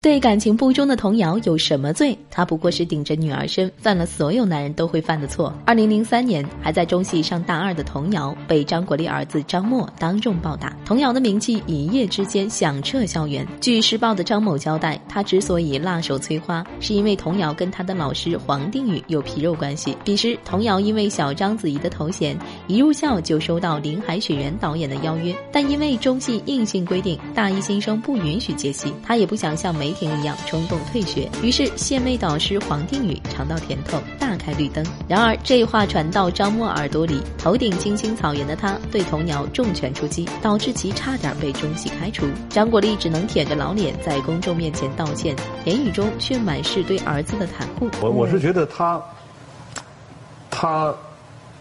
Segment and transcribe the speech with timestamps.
[0.00, 2.16] 对感情不忠的童瑶有什么罪？
[2.30, 5.52] 她不过是顶着女儿身，犯了所有男人都会犯的错。
[5.66, 13.44] 二零零三年，还在中戏上大二的童瑶被张国立儿子张默当众暴打，童瑶的名气一夜之间响彻校园。
[13.60, 19.96] 据《时报》的张某交代，他之所以辣手摧花，是因为童瑶跟他的老师黄定宇有皮肉关系。
[20.04, 22.38] 彼时，童瑶因为小章子怡的头衔，
[22.68, 34.84] 一入校就收到林海雪原导演的邀约，但因为中戏硬性规定大一新生不允许接戏，他也不想像梅婷一样冲动退学，于是献媚导师黄定宇尝到甜头，大开绿灯。
[35.08, 42.26] 然而这话传到张默耳朵里，头顶青青草原的他对童谣重拳出击，导致其差点被中戏开除。
[42.50, 47.88] 张国立只能舔着老脸在公众面前道歉，言语中却满是对儿子的袒护。
[48.02, 49.02] 我我是觉得他，
[50.50, 50.94] 他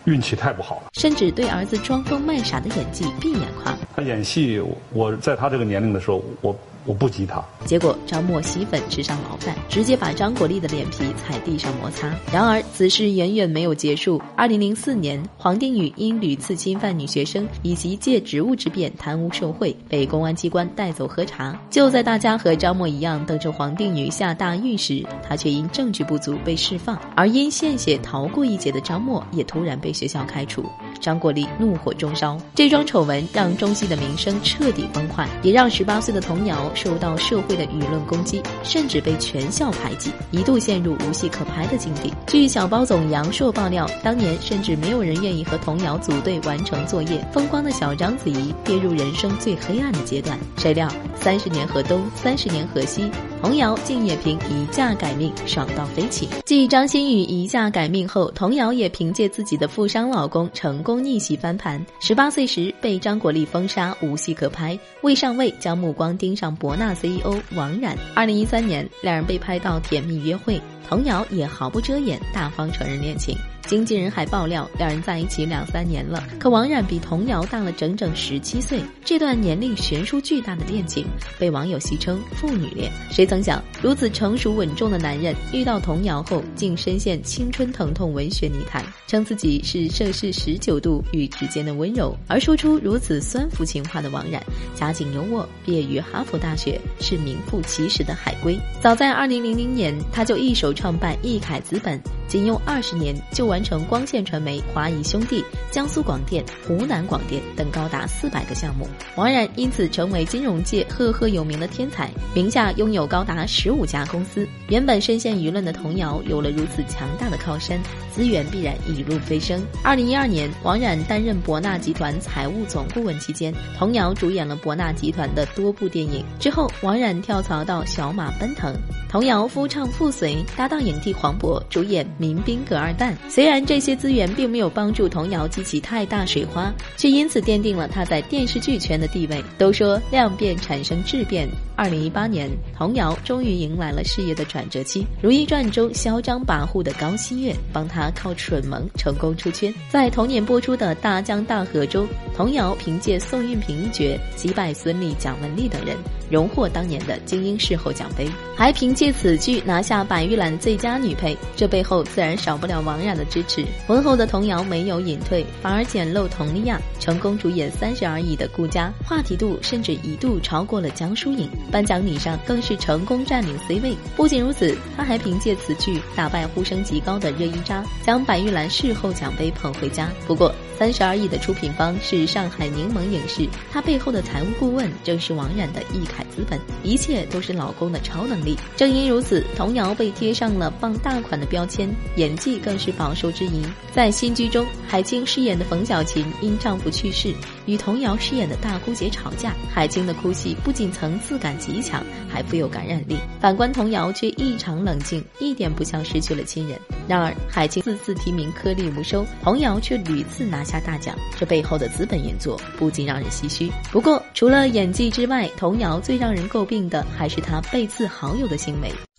[0.04, 3.74] 运气太不好了，甚至对儿子装疯卖傻的演技闭眼夸。
[3.96, 6.54] 他演戏，我在他这个年龄的时候，我。
[6.88, 12.10] 我不及他，结果张默吸粉吃上牢饭，直接把张国立的脸皮踩地上摩擦。
[12.32, 14.22] 然而此事远远没有结束。
[14.38, 21.60] 二零零四年，黄定宇因屡次侵犯女学生以及借职务之便贪污受贿，被公安机关带走喝茶。
[21.70, 26.98] 就在大家和张默一样等着黄定宇下大狱时，他却因证据不足被释放。
[27.18, 30.64] 而因献血逃过一劫的张默，也突然被学校开除。
[31.00, 42.14] 张国立怒火中烧，这桩丑闻让中戏的名声彻底崩坏，也让十八岁的童瑶受到社会的舆论攻击，甚至被全校排挤，一度陷入无戏可拍的境地。
[42.28, 47.26] 据小包总杨烁爆料，当年甚至没有人愿意和童瑶组队完成作业。
[47.32, 50.88] 风光的小章子怡跌入人生最黑暗的阶段，谁料
[51.20, 53.10] 三十年河东，三十年河西。
[53.42, 56.28] 童瑶竟也凭一嫁改命爽到飞起。
[56.46, 61.84] 继张馨予一嫁改命后，童瑶也凭借自己的富商老公成功逆袭翻盘。
[62.00, 67.96] 十八岁时被张国立封杀，无戏可拍，未上位将目光盯上博纳 CEO 王冉。
[68.16, 73.38] 二零一三年，两人被拍到甜蜜约会，童瑶也毫不遮掩，大方承认恋情。
[73.66, 78.82] 经纪人还爆料，两人在一起两三年了，可王冉比童瑶大了整整十七岁。
[79.04, 81.06] 这段年龄悬殊巨大的恋情，
[81.38, 82.90] 被网友戏称“父女恋”。
[83.12, 92.18] 谁曾想，如此成熟稳重的男人，遇到童瑶后，竟深陷青春疼痛文学泥潭，称自己是涉世十九度与之间的温柔。
[92.30, 94.42] 而说出如此酸腐情话的王冉，
[94.76, 98.58] 家境优渥，毕业于哈佛大学，是名副其实的海归。
[98.82, 102.00] 早在二零零零年，他就一手创办易凯资本。
[102.28, 114.46] 仅用二十年就完成光线传媒、华谊兄弟、江苏广电、湖南广电等高达四百个项目，王冉因此成为金融界赫赫有名的天才，名下拥有高达十五家公司。
[114.68, 117.80] 原本深陷舆论的童瑶有了如此强大的靠山，
[118.14, 119.64] 资源必然一路飞升。
[119.82, 126.26] 二零一二年，王冉担任博纳集团财务总顾问期间，童瑶主演了博纳集团的多部电影。
[126.42, 128.76] 之后，王冉跳槽到小马奔腾，
[129.10, 132.06] 童瑶夫唱妇随，搭档影帝黄渤主演。
[132.18, 139.42] 民兵葛二蛋，虽然这些资源并没有帮助童瑶激起太大水花，却因此奠定了他在电视剧圈的地位。
[139.58, 145.02] 都说量变产生质变，二零一八年，童瑶终于迎来了事业的转折期。
[145.22, 149.74] 《如懿传》中嚣张跋扈的高希月，帮他靠蠢萌成功出圈。
[149.90, 155.96] 在同年播出的《大江大河》中，童瑶凭借宋运平一角击败孙俪、蒋雯丽等人，
[156.30, 161.38] 荣获当年的金鹰视后奖杯，还凭借此剧拿下白玉兰最佳女配。
[161.56, 162.04] 这背后。
[162.08, 163.64] 自然少不了王冉的支持。
[163.86, 171.48] 婚后的童瑶没有隐退，反而捡漏佟丽娅，成功主演《三十而已》的顾家，话题度甚至一度超过了江疏影。
[171.72, 173.96] 颁奖礼上更是成功占领 C 位。
[174.16, 180.10] 不仅如此，她还凭借此剧打败呼声极高的热依扎，将白玉兰事后奖杯捧回家。
[180.26, 188.58] 不过，《三十而已》的出品方是上海柠檬影视，她背后的财务顾问正是王冉的易凯资本，一切都是老公的超能力。
[188.88, 193.62] 正因如此，童瑶被贴上了傍大款的标签，演技更是饱受质疑。
[193.92, 197.34] 在新剧中，海清饰演的冯小琴因丈夫去世，
[197.66, 203.18] 与童瑶饰演的大姑姐吵架，海清的哭戏不仅层次感极强，还富有感染力。
[203.42, 206.80] 反观童瑶却异常冷静，一点不像失去了亲人。
[207.10, 210.64] 然而，海清四次提名颗粒无收，童瑶却屡次拿。
[210.64, 213.70] 下大奖，这背后的资本运作不禁让人唏嘘。
[213.92, 218.77] 不过，除了演技之外，童瑶最让人诟病的还是她背刺好友的行为。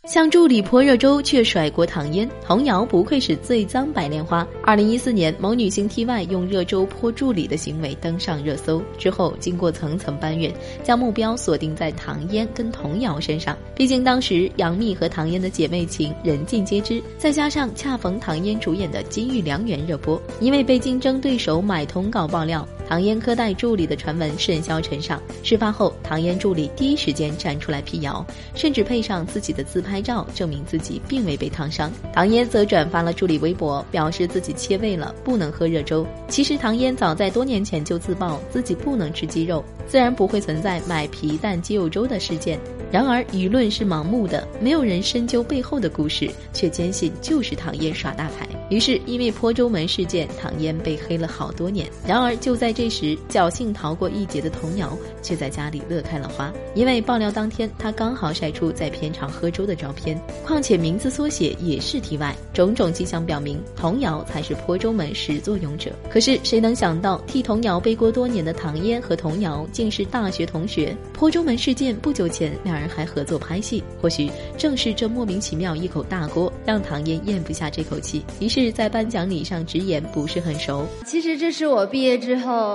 [0.09, 4.47] 向助理泼热粥却甩锅唐嫣，童瑶不愧是最脏白莲花。
[4.63, 10.51] 二零一四年，某女星 T Y 用热粥泼助理的行为登上热搜之后，经过层层搬运，
[10.83, 13.55] 将目标锁定在唐嫣跟童瑶身上。
[13.77, 22.67] 毕竟当时杨幂和唐嫣的姐妹情人尽皆知，再加上恰逢唐嫣主演的《金玉良缘》热播，因为被竞争对手买通告爆料。
[22.89, 25.21] 唐嫣科代助理的传闻甚嚣尘上。
[25.43, 31.93] 事发后，唐嫣助理第一时间站出来辟谣，甚至配上自己的自拍照，证明自己并未被烫伤。
[32.15, 36.07] 唐嫣则转发了助理微博，表示自己切胃了，不能喝热粥。
[36.29, 42.59] 其实，唐嫣早在多年前就自曝自己不能吃鸡肉，自然不会存在买皮蛋鸡肉粥的事件。
[42.91, 48.49] 然而，舆论是盲目的，没有人深究背后的故事，却坚信就是唐嫣耍大牌。
[48.71, 51.87] 于是，因为坡州门事件，唐嫣被黑了好多年。
[52.07, 60.17] 然而，就在这时，侥幸逃过一劫的童谣却在家里乐开了花，因为爆料当天，他刚好晒出在片场喝粥的照片。
[60.45, 65.91] 况且名字缩写也是题外，种种迹象表明，童谣才是坡州门始作俑者。
[66.09, 70.97] 可是，谁能想到，替童谣背锅多年的唐嫣和童谣竟是大学同学？
[71.13, 72.79] 坡州门事件不久前，两。
[72.79, 80.87] 人还合作拍戏，或许正是这莫名其妙一口大锅，让唐嫣咽不下这口气，于是，在颁奖礼上直言不是很熟。
[81.05, 82.68] 其实这是我毕业之后。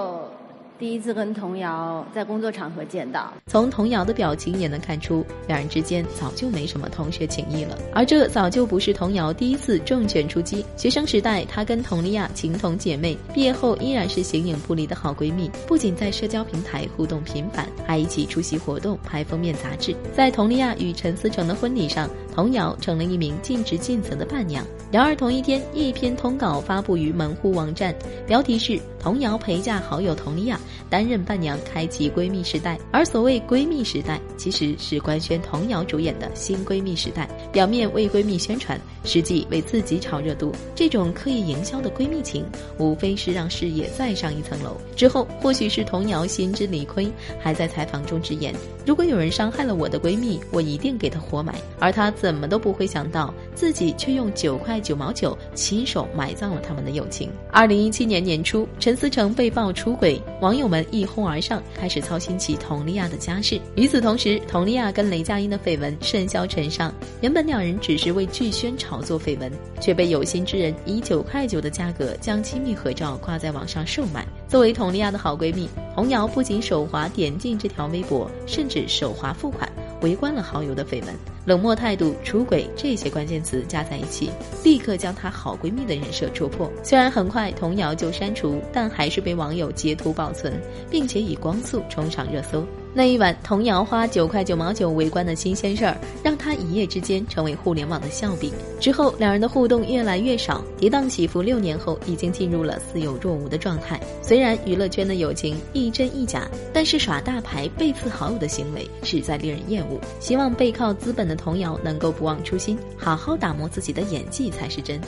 [0.80, 7.78] 第一次跟童瑶在工作场合见到，从童瑶的表情也能看出，两人之间早就没什么同学情谊了。
[7.94, 10.66] 而这早就不是童瑶第一次重拳出击。
[10.75, 15.50] 学生时代，她跟佟丽娅情同姐妹；毕业后，依然是形影不离的好闺蜜。
[15.68, 19.95] 不仅在社交平台互动频繁，还一起出席活动、拍封面杂志。
[20.13, 24.66] 在佟丽娅与陈思诚的婚礼上，童瑶成了一名尽职尽责的伴娘。
[24.94, 27.95] 然而同一天，一篇通稿发布于门户网站，
[28.28, 30.60] 标题是“童谣陪嫁好友佟丽娅”。
[30.88, 32.78] 担任伴娘，开启闺蜜时代。
[32.92, 37.28] 而所谓闺蜜时代，其实是官宣童谣主演的新闺蜜时代。
[37.51, 40.54] 表面为闺蜜宣传，实际为自己炒热度。
[40.75, 42.45] 这种刻意营销的闺蜜情，
[42.78, 44.78] 无非是让事业再上一层楼。
[44.95, 48.54] 之后，或许是童谣心知理亏，还在采访中直言
[48.86, 57.29] ：“如果有人伤害了我的闺蜜，我一定给她活埋。”而她怎么都不会想到，自己却用九块九毛九亲手埋葬了他们的友情。
[57.51, 60.83] 二零一七年年初，陈思诚被曝出轨，网友们。
[60.91, 63.59] 一哄而上，开始操心起佟丽娅的家事。
[63.75, 66.94] 与此同时，佟丽娅跟雷佳音的绯闻甚嚣尘上。
[67.21, 74.23] 原本两人只是为剧宣炒作绯闻，却被有心之人以九块九的价格将亲密合照挂在网上售卖。
[74.47, 79.67] 作为佟丽娅的好闺蜜，洪瑶不仅手滑点进这条微博，甚至手滑付款。
[80.03, 81.15] 围观了好友的绯闻，
[81.45, 84.29] 冷漠态度、出轨这些关键词加在一起，
[84.63, 86.71] 立刻将她好闺蜜的人设戳破。
[86.83, 90.53] 虽然很快童谣就删除，但还是被网友截图保存，
[90.91, 92.63] 并且以光速冲上热搜。
[92.95, 98.54] 那一晚，童谣花九块九毛九围观的新鲜事儿，让他一夜之间成为互联网的笑柄。
[98.80, 101.42] 之后，两人的互动越来越少，跌宕起伏。
[101.42, 104.00] 六年后，已经进入了似有若无的状态。
[104.22, 110.00] 虽然娱乐圈的友情亦真亦假，但是耍大牌、背刺好友的行为实在令人厌恶。
[110.19, 115.01] 希望背靠资本的童谣能够不忘初心，好好打磨自己的演技才是真。